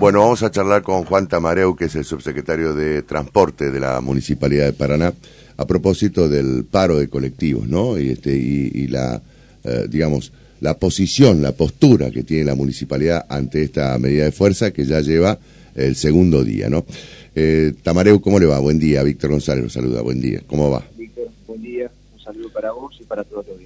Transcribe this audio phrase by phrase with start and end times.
[0.00, 4.00] Bueno, vamos a charlar con Juan Tamareu, que es el subsecretario de Transporte de la
[4.00, 5.12] Municipalidad de Paraná,
[5.56, 7.98] a propósito del paro de colectivos, ¿no?
[7.98, 9.20] Y, este, y, la,
[9.64, 14.70] eh, digamos, la posición, la postura que tiene la municipalidad ante esta medida de fuerza
[14.70, 15.36] que ya lleva
[15.74, 16.86] el segundo día, ¿no?
[17.34, 18.60] Eh, Tamareu, ¿cómo le va?
[18.60, 19.02] Buen día.
[19.02, 20.00] Víctor González nos saluda.
[20.02, 20.42] Buen día.
[20.46, 20.84] ¿Cómo va?
[20.96, 21.90] Víctor, buen día.
[22.14, 23.56] Un saludo para vos y para todos los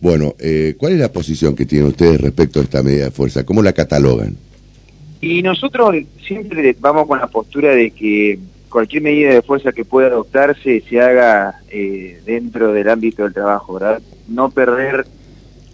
[0.00, 3.44] Bueno, eh, ¿cuál es la posición que tienen ustedes respecto a esta medida de fuerza?
[3.44, 4.36] ¿Cómo la catalogan?
[5.22, 5.94] Y nosotros
[6.26, 11.00] siempre vamos con la postura de que cualquier medida de fuerza que pueda adoptarse se
[11.00, 14.02] haga eh, dentro del ámbito del trabajo, ¿verdad?
[14.26, 15.06] No perder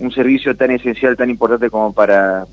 [0.00, 2.46] un servicio tan esencial, tan importante como para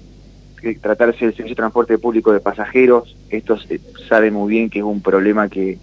[0.81, 3.13] tratarse del servicio de transporte público de pasajeros.
[3.29, 5.77] Esto se sabe muy bien que es un problema que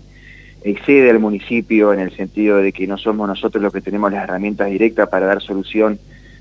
[0.64, 4.24] excede al municipio en el sentido de que no somos nosotros los que tenemos las
[4.24, 5.98] herramientas directas para dar solución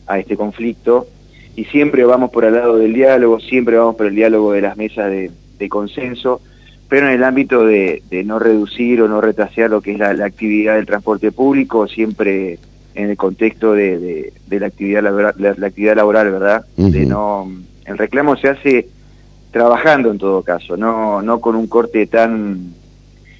[0.08, 1.08] a este conflicto
[1.56, 4.78] y siempre vamos por el lado del diálogo, siempre vamos por el diálogo de las
[4.78, 5.32] mesas de,
[5.70, 6.42] consenso,
[6.90, 10.76] pero en el ámbito de, no reducir o no retrasear lo que es la, actividad
[10.76, 12.58] del transporte público, siempre
[12.96, 16.66] en el contexto de, la actividad laboral, la, actividad laboral, ¿verdad?
[16.78, 17.52] De no,
[17.86, 18.88] el reclamo se hace
[19.52, 22.74] trabajando en todo caso, no, no con un corte tan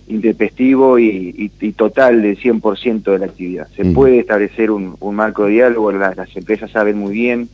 [0.08, 3.68] intempestivo y, total del 100% de la actividad.
[3.76, 7.50] Se puede establecer un, marco de diálogo, las empresas saben muy bien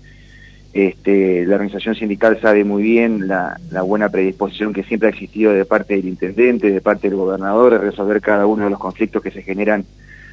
[0.74, 5.66] este, la organización sindical sabe muy bien la, buena predisposición que siempre ha existido de
[5.66, 9.32] parte del intendente, de parte del gobernador, de resolver cada uno de los conflictos que
[9.32, 9.86] se generan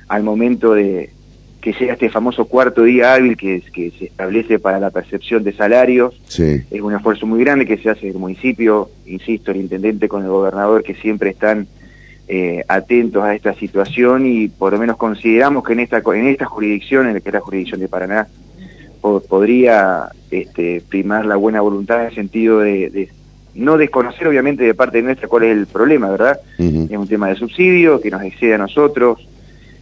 [0.08, 1.10] al momento de
[1.60, 5.54] que llega este famoso cuarto día hábil que, que se establece para la percepción de
[5.54, 6.14] salarios.
[6.70, 10.28] Es un esfuerzo muy grande que se hace el municipio, insisto, el intendente con el
[10.28, 11.66] gobernador que siempre están
[12.28, 16.46] eh, atentos a esta situación y por lo menos consideramos que en esta, en esta
[16.46, 18.28] jurisdicción, en la que es la jurisdicción de Paraná,
[19.28, 23.08] podría este, primar la buena voluntad en el sentido de,
[23.54, 26.40] no desconocer obviamente de parte nuestra cuál es el problema, ¿verdad?
[26.58, 29.28] Es un tema de subsidio que nos excede a nosotros,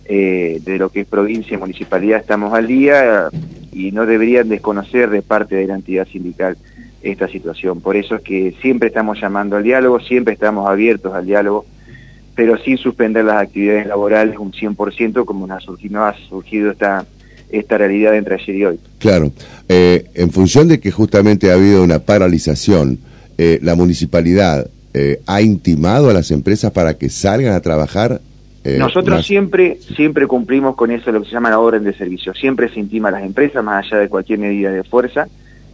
[0.04, 3.28] eh, de lo que es provincia y municipalidad estamos al día
[3.72, 6.58] y no deberían desconocer de parte de la entidad sindical
[7.00, 7.80] esta situación.
[7.80, 11.64] Por eso es que siempre estamos llamando al diálogo, siempre estamos abiertos al diálogo,
[12.34, 16.72] pero sin suspender las actividades laborales un 100% como nos ha surgido, no ha surgido
[16.72, 17.06] esta
[17.52, 18.80] esta realidad entre ayer y hoy.
[18.98, 19.32] Claro,
[19.68, 22.98] eh, en función de que justamente ha habido una paralización,
[23.38, 28.20] eh, la municipalidad eh, ha intimado a las empresas para que salgan a trabajar.
[28.64, 32.32] Nosotros siempre siempre cumplimos con eso, lo que se llama la orden de servicio.
[32.32, 35.26] Siempre se intima a las empresas, más allá de cualquier medida de fuerza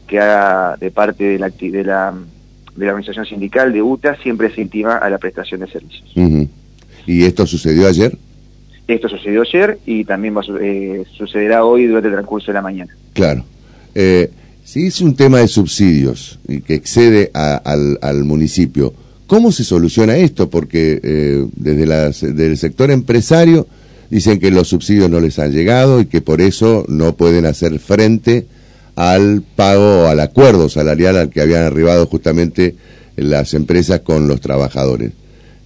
[0.07, 2.15] que haga de parte de la, de la,
[2.75, 6.11] de la organización sindical, de UTA, siempre se intima a la prestación de servicios.
[7.07, 8.17] ¿Y esto sucedió ayer?
[8.89, 12.97] Esto sucedió ayer y también va, eh, sucederá hoy durante el transcurso de la mañana.
[13.13, 13.45] Claro.
[13.95, 14.31] Eh,
[14.65, 18.95] si es un tema de subsidios y que excede al, municipio,
[19.27, 20.49] ¿cómo se soluciona esto?
[20.49, 23.67] Porque eh, desde, las, el sector empresario
[24.09, 27.79] dicen que los subsidios no les han llegado y que por eso no pueden hacer
[27.81, 28.47] frente
[28.97, 32.75] al pago, al acuerdo salarial al que habían arribado justamente
[33.17, 35.13] las empresas con los trabajadores.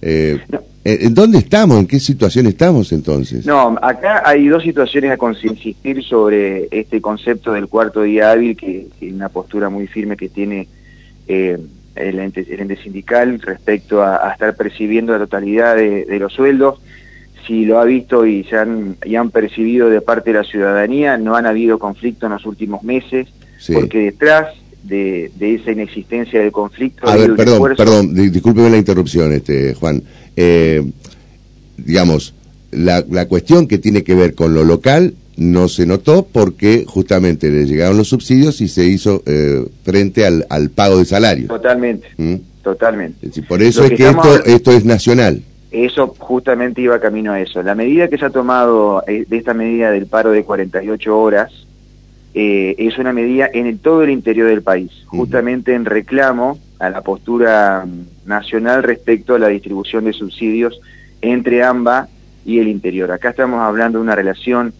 [0.05, 0.37] Eh,
[0.83, 1.79] eh, ¿En dónde estamos?
[1.79, 3.45] ¿En qué situación estamos entonces?
[3.45, 8.87] No, acá hay dos situaciones a insistir sobre este concepto del cuarto día hábil, que
[8.99, 10.67] es una postura muy firme que tiene
[11.29, 11.57] eh,
[11.95, 16.81] el, ente, sindical respecto a, estar percibiendo la totalidad de, los sueldos.
[17.47, 21.17] Si lo ha visto y, se han, y han percibido de parte de la ciudadanía,
[21.17, 23.29] no han habido conflicto en los últimos meses,
[23.73, 24.47] porque detrás
[24.83, 27.07] de, esa inexistencia del conflicto...
[27.07, 30.03] A ver, perdón, perdón, discúlpeme la interrupción, este Juan
[30.35, 30.83] eh,
[31.77, 32.33] digamos,
[32.71, 37.49] la, la cuestión que tiene que ver con lo local no se notó porque justamente
[37.49, 41.47] le llegaron los subsidios y se hizo eh, frente al, al, pago de salario.
[41.47, 42.35] Totalmente, ¿Mm?
[42.61, 43.29] totalmente.
[43.47, 45.41] por eso es que, esto, esto es nacional.
[45.71, 47.63] Eso justamente iba camino a eso.
[47.63, 51.62] La medida que se ha tomado eh, de esta medida del paro de 48 horas
[52.33, 57.01] eh, es una medida en todo el interior del país, justamente en reclamo a la
[57.01, 60.79] postura mm, nacional respecto a la distribución de subsidios
[61.21, 62.07] entre AMBA
[62.45, 63.11] y el interior.
[63.11, 64.73] Acá estamos hablando de una relación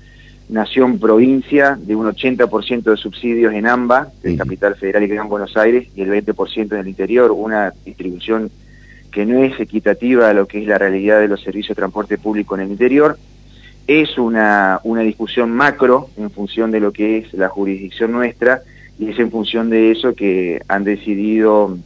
[0.50, 5.88] nación-provincia de un 80% de subsidios en AMBA, el Capital Federal y Gran Buenos Aires,
[5.96, 8.52] y el 20% en el interior, una distribución
[9.12, 12.18] que no es equitativa a lo que es la realidad de los servicios de transporte
[12.18, 13.18] público en el interior.
[13.88, 18.62] Es una, una discusión macro en función de lo que es la jurisdicción nuestra
[19.00, 21.78] y es en función de eso que han decidido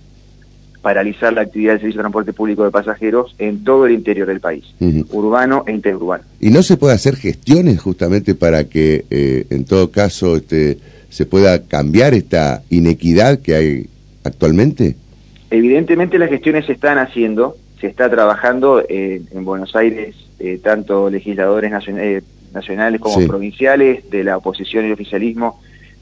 [0.81, 4.39] paralizar la actividad del servicio de transporte público de pasajeros en todo el interior del
[4.39, 4.63] país,
[5.11, 6.23] urbano e interurbano.
[6.39, 10.77] ¿Y no se puede hacer gestiones justamente para que eh, en todo caso este,
[11.09, 13.89] se pueda cambiar esta inequidad que hay
[14.23, 14.95] actualmente?
[15.49, 21.09] Evidentemente las gestiones se están haciendo, se está trabajando eh, en Buenos Aires, eh, tanto
[21.09, 25.59] legisladores nacionales, nacionales como provinciales, de la oposición y el oficialismo,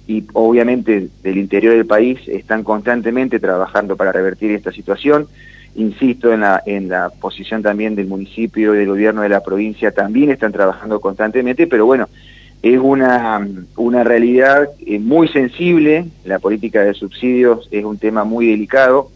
[0.07, 5.27] y obviamente del interior del país, están constantemente trabajando para revertir esta situación.
[5.75, 9.91] Insisto en la, en la posición también del municipio y del gobierno de la provincia,
[9.91, 12.07] también están trabajando constantemente, pero bueno,
[12.61, 13.45] es una,
[13.75, 19.11] una realidad eh, muy sensible, la política de subsidios es un tema muy delicado,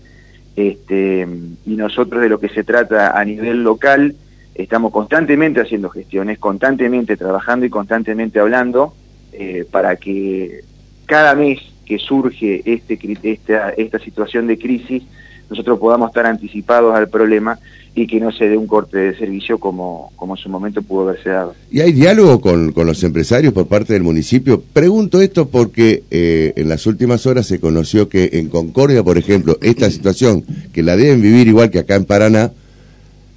[0.60, 1.26] este,
[1.66, 4.16] y nosotros de lo que se trata a nivel local,
[4.56, 8.94] estamos constantemente haciendo gestiones, constantemente trabajando y constantemente hablando
[9.32, 10.66] eh, para que
[11.06, 15.04] cada mes que surge este, esta, esta situación de crisis,
[15.50, 17.60] nosotros podamos estar anticipados al problema
[17.96, 21.10] y que no se dé un corte de servicio como, como en su momento pudo
[21.10, 21.56] haberse dado.
[21.72, 24.62] ¿Y hay diálogo con, con los empresarios por parte del municipio?
[24.74, 29.58] Pregunto esto porque eh, en las últimas horas se conoció que en Concordia, por ejemplo,
[29.62, 32.52] esta situación, que la deben vivir igual que acá en Paraná,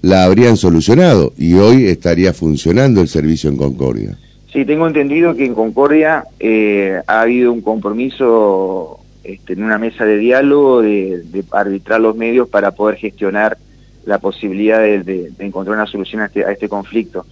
[0.03, 4.19] la habrían solucionado y hoy estaría funcionando el servicio en Concordia.
[4.53, 10.05] Sí, tengo entendido que en Concordia eh, ha habido un compromiso este, en una mesa
[10.05, 13.57] de diálogo de, arbitrar los medios para poder gestionar
[14.05, 17.25] la posibilidad de, encontrar una solución a este, a este conflicto.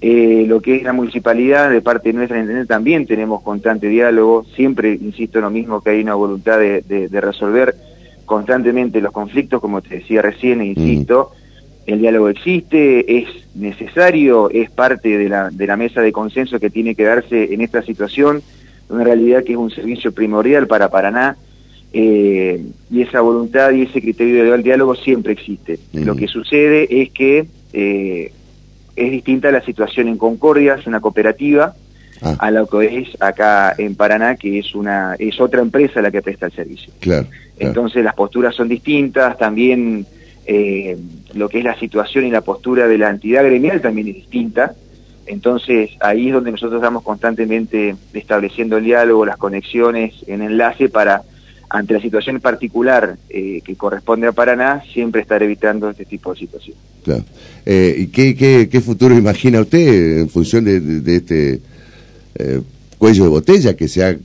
[0.00, 5.38] Eh, lo que es la municipalidad, de parte nuestra también tenemos constante diálogo, siempre insisto
[5.38, 7.74] en lo mismo que hay una voluntad de, resolver
[8.26, 11.32] constantemente los conflictos, como te decía recién, e insisto,
[11.86, 16.70] el diálogo existe, es necesario, es parte de la, de la mesa de consenso que
[16.70, 18.42] tiene que darse en esta situación,
[18.88, 21.36] una realidad que es un servicio primordial para Paraná,
[21.92, 22.60] eh,
[22.90, 25.78] y esa voluntad y ese criterio del diálogo siempre existe.
[25.92, 28.32] Lo que sucede es que eh,
[28.96, 31.74] es distinta la situación en Concordia, es una cooperativa,
[32.20, 32.36] ah.
[32.38, 36.20] a lo que es acá en Paraná, que es una es otra empresa la que
[36.20, 36.92] presta el servicio.
[37.58, 40.04] Entonces las posturas son distintas, también
[40.46, 40.96] eh,
[41.34, 44.74] lo que es la situación y la postura de la entidad gremial también es distinta.
[45.26, 51.22] Entonces ahí es donde nosotros estamos constantemente estableciendo el diálogo, las conexiones en enlace para,
[51.70, 56.40] ante la situación particular eh, que corresponde a Paraná, siempre estar evitando este tipo de
[56.40, 56.82] situaciones.
[57.02, 57.24] Claro.
[57.66, 61.60] Eh, ¿Y qué, qué, futuro imagina usted en función de, este
[62.98, 64.16] cuello de botella que se ha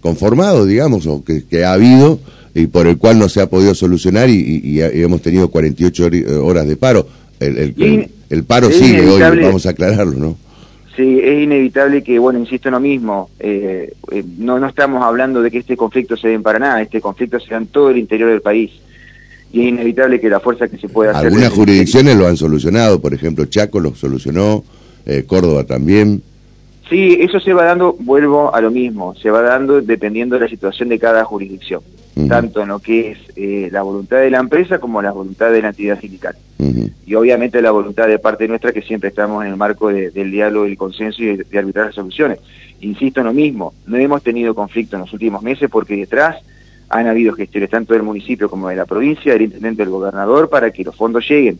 [0.00, 2.20] conformado, digamos, o que ha habido?
[2.54, 6.10] y por el cual no se ha podido solucionar y, hemos tenido 48
[6.42, 7.06] horas de paro.
[7.40, 8.10] El, el,
[8.44, 10.36] paro sigue hoy, vamos a aclararlo, ¿no?
[10.96, 15.40] Sí, es inevitable que, bueno, insisto en lo mismo, eh, eh, no, no estamos hablando
[15.40, 17.98] de que este conflicto se dé en Paraná, este conflicto se da en todo el
[17.98, 18.70] interior del país.
[19.52, 21.26] Y es inevitable que la fuerza que se pueda hacer...
[21.26, 24.64] Algunas jurisdicciones lo han solucionado, por ejemplo, Chaco lo solucionó,
[25.06, 26.22] eh, Córdoba también.
[26.90, 30.48] Sí, eso se va dando, vuelvo a lo mismo, se va dando dependiendo de la
[30.48, 31.80] situación de cada jurisdicción
[32.28, 35.68] tanto en lo que es la voluntad de la empresa como la voluntad de la
[35.68, 36.36] entidad sindical.
[37.06, 40.64] Y obviamente la voluntad de parte nuestra que siempre estamos en el marco del diálogo,
[40.64, 42.38] del consenso y de, arbitrar las soluciones.
[42.80, 46.36] Insisto en lo mismo, no hemos tenido conflicto en los últimos meses porque detrás
[46.88, 50.70] han habido gestiones tanto del municipio como de la provincia, del intendente, del gobernador, para
[50.70, 51.58] que los fondos lleguen.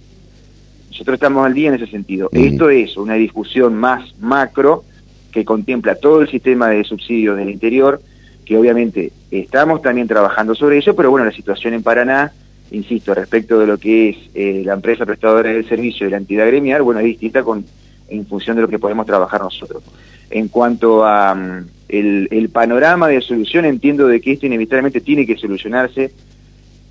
[0.91, 2.29] Nosotros estamos al día en ese sentido.
[2.33, 4.85] Esto es una discusión más macro
[5.33, 8.03] que contempla todo el sistema de subsidios del interior,
[8.45, 12.33] que obviamente estamos también trabajando sobre ello, pero bueno, la situación en Paraná,
[12.73, 16.47] insisto, respecto de lo que es eh, la empresa prestadora del servicio y la entidad
[16.47, 17.65] gremial, bueno, es distinta con,
[18.09, 19.83] en función de lo que podemos trabajar nosotros.
[20.31, 25.37] En cuanto a mm, el, panorama de solución, entiendo de que esto inevitablemente tiene que
[25.37, 26.13] solucionarse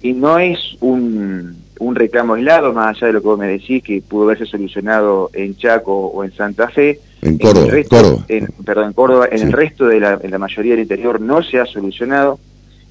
[0.01, 3.83] y no es un, un reclamo aislado, más allá de lo que vos me decís,
[3.83, 8.93] que pudo haberse solucionado en Chaco o en Santa Fe, en Córdoba, en perdón, en
[8.93, 12.39] Córdoba, en el resto de la, en la mayoría del interior no se ha solucionado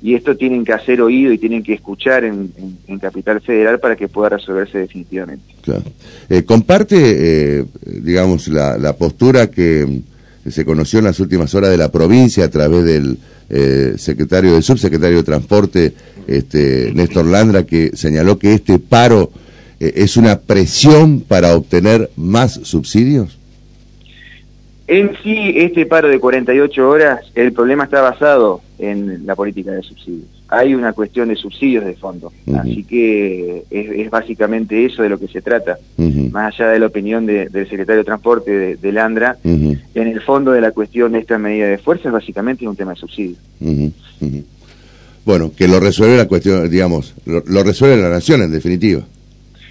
[0.03, 2.51] y esto tienen que hacer oído y tienen que escuchar en,
[3.01, 5.55] Capital Federal para que pueda resolverse definitivamente.
[5.63, 5.85] Claro.
[6.29, 6.97] Eh, comparte,
[7.61, 10.03] eh, digamos, la, la, postura que
[10.49, 14.63] se conoció en las últimas horas de la provincia a través del eh, secretario, del
[14.63, 15.95] subsecretario de Transporte,
[16.27, 19.31] este, Néstor Landra, que señaló que este paro
[19.79, 23.40] es una presión para obtener más subsidios.
[24.93, 29.85] En sí, este paro de 48 horas, el problema está basado en la política de
[29.85, 30.27] subsidios.
[30.49, 35.29] Hay una cuestión de subsidios de fondo, así que es, básicamente eso de lo que
[35.29, 40.21] se trata, más allá de la opinión del secretario de Transporte de, Landra, en el
[40.23, 43.39] fondo de la cuestión de esta medida de fuerza es básicamente un tema de subsidios.
[45.25, 49.05] Bueno, que lo resuelve la cuestión, digamos, lo resuelve la nación en definitiva.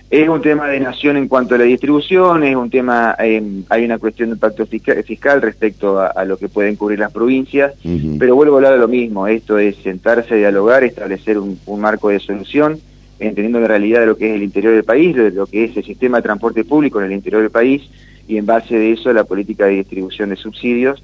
[0.09, 3.85] Es un tema de nación en cuanto a la distribución, es un tema, eh, hay
[3.85, 7.75] una cuestión de pacto fiscal, respecto a, lo que pueden cubrir las provincias,
[8.17, 12.19] pero vuelvo a hablar de lo mismo, esto es sentarse, dialogar, establecer un, marco de
[12.19, 12.79] solución
[13.19, 15.77] entendiendo la realidad de lo que es el interior del país, de lo que es
[15.77, 17.83] el sistema de transporte público en el interior del país,
[18.27, 21.03] y en base de eso la política de distribución de subsidios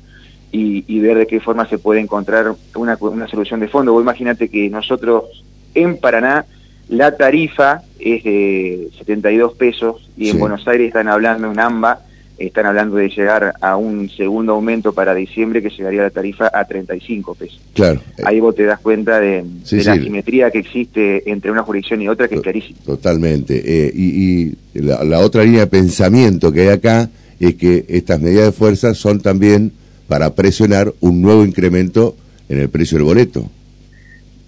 [0.51, 3.91] y, ver de qué forma se puede encontrar una, una solución de fondo.
[3.91, 5.43] Vos imagínate que nosotros
[5.73, 6.45] en Paraná
[6.89, 12.05] la tarifa es de 72 pesos y en Buenos Aires están hablando, en AMBA,
[12.37, 16.65] están hablando de llegar a un segundo aumento para diciembre que llegaría la tarifa a
[16.65, 17.61] 35 pesos.
[17.73, 18.01] Claro.
[18.25, 22.27] Ahí vos te das cuenta de, la asimetría que existe entre una jurisdicción y otra,
[22.27, 22.77] que es clarísima.
[22.85, 23.61] Totalmente.
[23.65, 28.51] Eh, y, la, otra línea de pensamiento que hay acá es que estas medidas de
[28.51, 29.71] fuerza son también
[30.07, 32.15] para presionar un nuevo incremento
[32.49, 33.49] en el precio del boleto.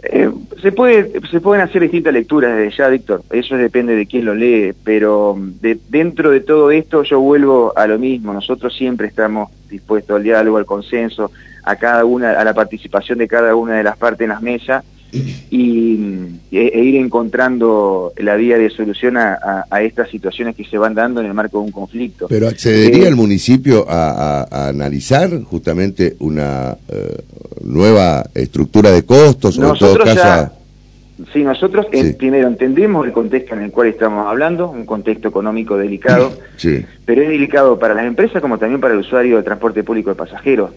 [0.03, 0.29] Eh,
[0.61, 3.23] se puede se pueden hacer distintas lecturas desde ya, Víctor.
[3.31, 7.73] Eso depende de quién lo lee, pero mm, de, dentro de todo esto yo vuelvo
[7.75, 8.33] a lo mismo.
[8.33, 11.31] Nosotros siempre estamos dispuestos al diálogo, al consenso,
[11.63, 14.83] a cada una, a la participación de cada una de las partes en las mesas
[15.11, 15.99] y,
[16.51, 21.27] e, ir encontrando la vía de solución a, estas situaciones que se van dando en
[21.27, 22.27] el marco de un conflicto.
[22.27, 27.21] Pero accedería eh, el municipio a, analizar justamente una eh,
[27.63, 30.51] nueva estructura de costos o en todo caso.
[31.31, 35.77] sí, nosotros eh, primero entendemos el contexto en el cual estamos hablando, un contexto económico
[35.77, 36.33] delicado,
[37.05, 40.15] pero es delicado para las empresas como también para el usuario de transporte público de
[40.15, 40.71] pasajeros.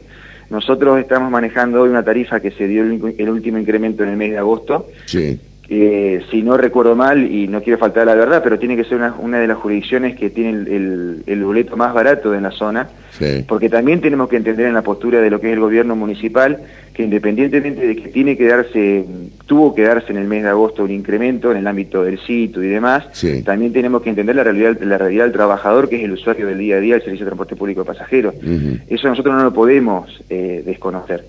[0.51, 4.33] Nosotros estamos manejando hoy una tarifa que se dio el, último incremento en el mes
[4.33, 4.89] de agosto.
[5.07, 5.39] Sí.
[5.69, 9.01] si no recuerdo mal, y no quiero faltar a la verdad, pero tiene que ser
[9.21, 12.89] una, de las jurisdicciones que tiene el, el, boleto más barato de la zona,
[13.47, 16.59] porque también tenemos que entender en la postura de lo que es el gobierno municipal,
[17.01, 19.07] que independientemente de que tiene que darse,
[19.47, 22.63] tuvo que darse en el mes de agosto un incremento en el ámbito del sitio
[22.63, 23.07] y demás,
[23.45, 26.59] también tenemos que entender la realidad, la realidad del trabajador, que es el usuario del
[26.59, 28.35] día a día del servicio de transporte público de pasajeros.
[28.89, 31.25] Eso nosotros no lo podemos eh, desconocer.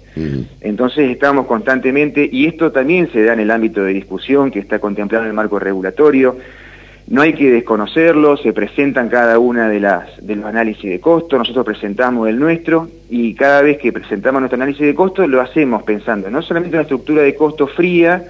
[0.59, 4.79] Entonces estamos constantemente, y esto también se da en el ámbito de discusión que está
[4.79, 6.35] contemplado en el marco regulatorio,
[7.07, 11.37] no hay que desconocerlo, se presentan cada una de las de los análisis de costo,
[11.37, 15.83] nosotros presentamos el nuestro y cada vez que presentamos nuestro análisis de costo lo hacemos
[15.83, 18.23] pensando no solamente en una estructura de costo fría,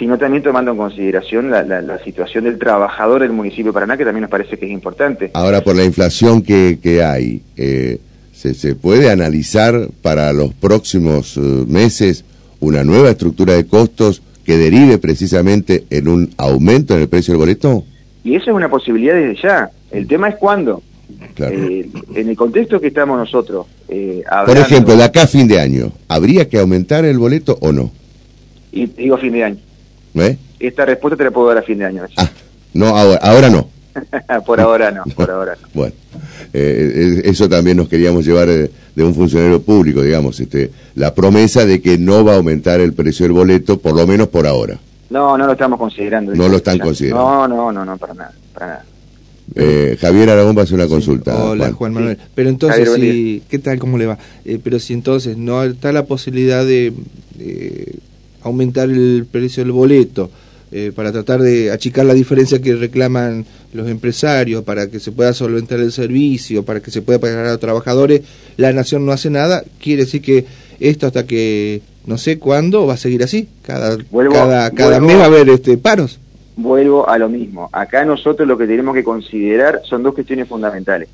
[0.00, 4.22] sino también tomando en consideración la, situación del trabajador del municipio de Paraná, que también
[4.22, 5.30] nos parece que es importante.
[5.34, 7.98] Ahora, por la inflación que, que hay, eh,
[8.32, 12.24] ¿se, ¿se, puede analizar para los próximos eh, meses
[12.60, 17.40] una nueva estructura de costos que derive precisamente en un aumento en el precio del
[17.40, 17.84] boleto?
[18.24, 19.70] Y eso es una posibilidad desde ya.
[19.90, 20.82] El tema es cuándo.
[21.38, 23.66] Eh, en el contexto que estamos nosotros.
[23.88, 27.72] Eh, Por ejemplo, de acá a fin de año, ¿habría que aumentar el boleto o
[27.72, 27.90] no?
[28.72, 29.58] Y digo fin de año.
[30.14, 30.36] ¿Eh?
[30.58, 32.02] Esta respuesta te la puedo dar a fin de año.
[32.16, 32.30] Ah,
[32.74, 33.68] no, ahora, ahora no.
[34.46, 35.68] por ahora no, por ahora no.
[35.74, 35.94] Bueno,
[36.52, 38.70] eh, eso también nos queríamos llevar de
[39.04, 43.24] un funcionario público, digamos, este, la promesa de que no va a aumentar el precio
[43.24, 44.78] del boleto, por lo menos por ahora.
[45.10, 46.34] No, no lo estamos considerando.
[46.34, 47.48] No lo están considerando.
[47.48, 48.84] No, no, no, no, para nada, para nada.
[49.56, 51.36] Eh, Javier Aragón va a hacer una consulta.
[51.36, 52.16] Hola, Juan, Manuel.
[52.34, 52.88] Pero entonces,
[53.48, 53.78] ¿qué tal?
[53.80, 54.18] ¿Cómo le va?
[54.44, 56.92] Eh, pero si entonces no está la posibilidad de
[58.42, 60.30] aumentar el precio del boleto
[60.72, 65.32] eh, para tratar de achicar la diferencia que reclaman los empresarios, para que se pueda
[65.32, 68.22] solventar el servicio, para que se pueda pagar a los trabajadores,
[68.56, 70.46] la nación no hace nada, quiere decir que
[70.80, 73.48] esto hasta que no sé cuándo va a seguir así.
[73.62, 73.98] Cada,
[74.32, 76.18] cada, cada mes va a haber este, paros.
[76.56, 77.68] Vuelvo a lo mismo.
[77.72, 81.08] Acá nosotros lo que tenemos que considerar son dos cuestiones fundamentales.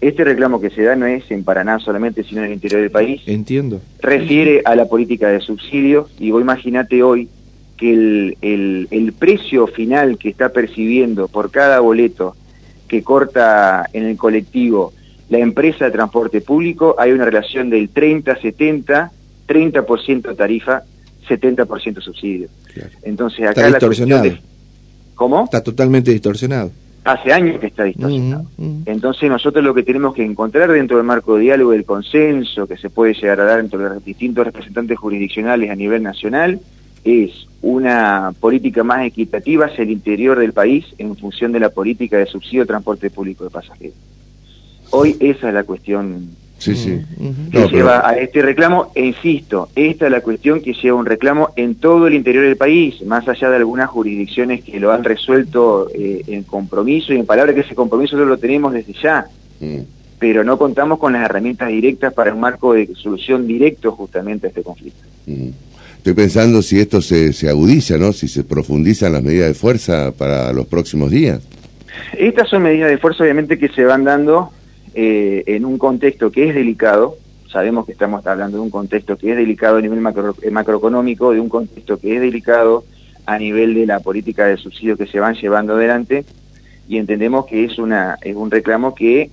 [0.00, 2.90] Este reclamo que se da no es en Paraná solamente, sino en el interior del
[2.90, 3.20] país.
[3.26, 3.80] Entiendo.
[4.00, 7.28] Refiere a la política de subsidios y vos imagínate hoy
[7.76, 12.34] que el, el, el precio final que está percibiendo por cada boleto
[12.88, 14.92] que corta en el colectivo
[15.30, 19.10] la empresa de transporte público, hay una relación del 30-70
[19.50, 20.82] 30% tarifa,
[21.28, 22.48] 70% subsidio.
[23.02, 24.30] Entonces acá está distorsionado.
[25.16, 25.44] ¿Cómo?
[25.44, 26.70] Está totalmente distorsionado.
[27.02, 28.46] Hace años que está distorsionado.
[28.86, 32.76] Entonces nosotros lo que tenemos que encontrar dentro del marco de diálogo del consenso que
[32.76, 36.60] se puede llegar a dar entre los distintos representantes jurisdiccionales a nivel nacional
[37.02, 42.18] es una política más equitativa hacia el interior del país en función de la política
[42.18, 43.96] de subsidio de transporte público de pasajeros.
[44.90, 47.00] Hoy esa es la cuestión Sí, sí.
[47.50, 51.50] Que lleva a este reclamo, e insisto, esta es la cuestión que lleva un reclamo
[51.56, 55.88] en todo el interior del país, más allá de algunas jurisdicciones que lo han resuelto
[55.94, 59.26] eh, en compromiso y en palabras que ese compromiso nosotros lo tenemos desde ya,
[59.58, 59.78] mm.
[60.18, 64.50] pero no contamos con las herramientas directas para un marco de solución directo justamente a
[64.50, 65.00] este conflicto.
[65.26, 65.48] Mm.
[65.96, 68.12] Estoy pensando si esto se, se agudiza, ¿no?
[68.12, 71.40] Si se profundizan las medidas de fuerza para los próximos días.
[72.18, 74.50] Estas son medidas de fuerza obviamente que se van dando
[74.94, 77.16] eh, en un contexto que es delicado,
[77.48, 81.32] sabemos que estamos hablando de un contexto que es delicado a nivel macro, eh, macroeconómico,
[81.32, 82.84] de un contexto que es delicado
[83.26, 86.24] a nivel de la política de subsidio que se van llevando adelante
[86.88, 89.30] y entendemos que es, una, es un reclamo que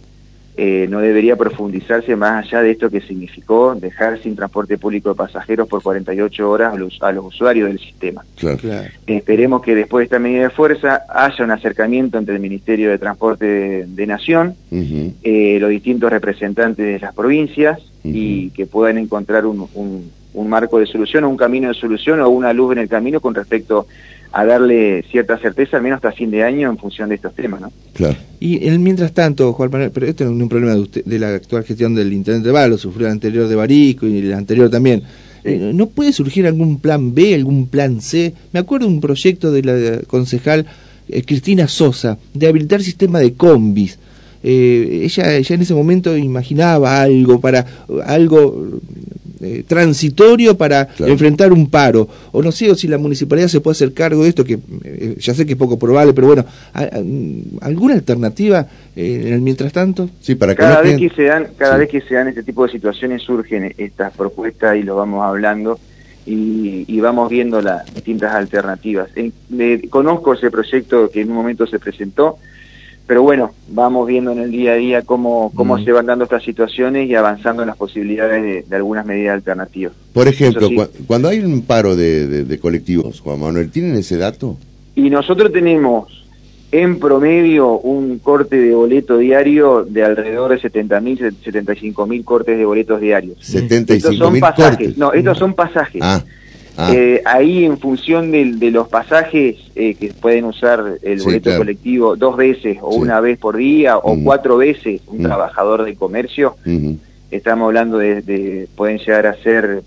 [0.59, 5.15] eh, no debería profundizarse más allá de esto que significó dejar sin transporte público de
[5.15, 8.25] pasajeros por 48 horas a los, a los usuarios del sistema.
[9.05, 12.97] esperemos que después de esta medida de fuerza haya un acercamiento entre el Ministerio de
[12.97, 19.67] Transporte de, Nación, eh, los distintos representantes de las provincias y que puedan encontrar un,
[19.75, 22.89] un, un marco de solución o un camino de solución o una luz en el
[22.89, 23.85] camino con respecto a
[24.31, 27.71] darle cierta certeza, al menos hasta fin de año, en función de estos temas, ¿no?
[27.93, 28.15] Claro.
[28.39, 31.19] Y el, mientras tanto, Juan Manuel, pero esto no es un problema de, usted, de
[31.19, 34.69] la actual gestión del Intendente de lo sufrió el anterior de Barico y el anterior
[34.69, 35.03] también.
[35.43, 38.33] Eh, ¿No puede surgir algún plan B, algún plan C?
[38.51, 40.65] Me acuerdo de un proyecto de la concejal
[41.07, 43.97] eh, Cristina Sosa, de habilitar sistema de combis.
[44.43, 47.65] Eh, ella, ella en ese momento imaginaba algo para
[48.05, 48.79] algo
[49.39, 52.07] eh, transitorio para enfrentar un paro.
[52.31, 55.15] O no sé o si la municipalidad se puede hacer cargo de esto, que eh,
[55.19, 56.45] ya sé que es poco probable, pero bueno,
[57.61, 60.09] ¿alguna alternativa eh, en el mientras tanto?
[60.21, 62.71] Sí, para cada vez que se dan, cada vez que se dan este tipo de
[62.71, 65.79] situaciones surgen estas propuestas y lo vamos hablando.
[66.29, 69.09] Y, vamos viendo las distintas alternativas.
[69.89, 72.37] conozco ese proyecto que en un momento se presentó,
[73.07, 75.85] pero bueno, vamos viendo en el día a día cómo, cómo mm.
[75.85, 79.93] se van dando estas situaciones y avanzando en las posibilidades de, algunas medidas alternativas.
[80.11, 80.69] Por ejemplo,
[81.07, 84.57] cuando hay un paro de, colectivos, Juan Manuel, ¿tienen ese dato?
[84.93, 86.25] Y nosotros tenemos
[86.73, 92.99] en promedio un corte de boleto diario de alrededor de 70.000, 75.000 cortes de boletos
[92.99, 93.37] diarios.
[93.39, 94.97] 75.000 pasajes.
[94.97, 96.01] No, estos son pasajes.
[96.03, 96.21] Ah.
[96.79, 96.93] Ah.
[96.93, 102.37] Eh, ahí en función de, los pasajes eh, que pueden usar el boleto colectivo dos
[102.37, 106.55] veces o una vez por día o cuatro veces un trabajador de comercio,
[107.31, 109.81] estamos hablando de, pueden llegar a ser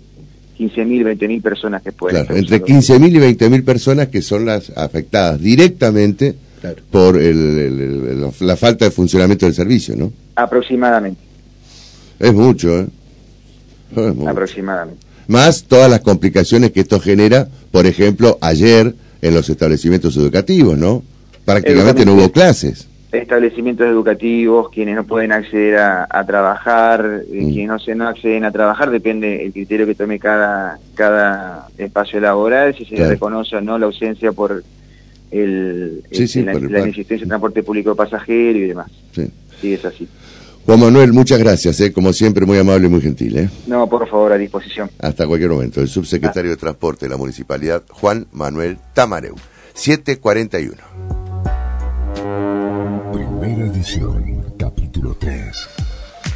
[0.59, 2.25] 15.000, 20.000 personas que pueden.
[2.25, 6.35] Claro, entre 15.000 y 20.000 personas que son las afectadas directamente
[6.91, 10.11] por la falta de funcionamiento del servicio, ¿no?
[10.35, 11.21] Aproximadamente.
[12.19, 12.87] Es mucho, ¿eh?
[14.27, 20.77] Aproximadamente más todas las complicaciones que esto genera, por ejemplo, ayer en los establecimientos educativos,
[20.77, 21.03] ¿no?
[21.45, 22.87] Prácticamente no hubo clases.
[23.11, 27.51] Establecimientos educativos, quienes no pueden acceder a, trabajar, eh, mm.
[27.51, 32.19] quienes no, se, no acceden a trabajar, depende el criterio que tome cada, cada espacio
[32.19, 34.63] laboral, si se reconoce o no la ausencia por
[35.31, 38.91] el, la, inexistencia de transporte público pasajero y demás.
[39.13, 39.27] Sí.
[39.61, 40.07] sí, es así.
[40.65, 41.91] Juan Manuel, muchas gracias, ¿eh?
[41.91, 43.37] como siempre, muy amable y muy gentil.
[43.37, 43.49] ¿eh?
[43.67, 44.89] No, por favor, a disposición.
[44.99, 45.81] Hasta cualquier momento.
[45.81, 49.35] El subsecretario de Transporte de la Municipalidad, Juan Manuel Tamareu.
[49.73, 50.77] 741.
[53.11, 55.51] Primera edición, capítulo 3.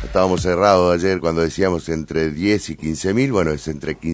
[0.04, 4.04] Estábamos cerrados ayer cuando decíamos entre 10 y 15 mil, bueno, es entre 15